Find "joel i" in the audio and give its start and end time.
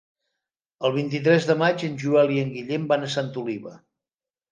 2.05-2.39